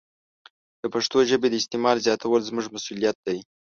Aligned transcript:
د 0.81 0.83
پښتو 0.93 1.17
ژبې 1.29 1.47
د 1.49 1.55
استعمال 1.61 1.97
زیاتول 2.05 2.41
زموږ 2.49 2.65
مسوولیت 2.75 3.17
دی. 3.25 3.37